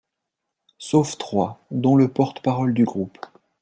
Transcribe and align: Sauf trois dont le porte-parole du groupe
Sauf 0.79 1.19
trois 1.19 1.63
dont 1.69 1.95
le 1.95 2.07
porte-parole 2.07 2.73
du 2.73 2.85
groupe 2.85 3.19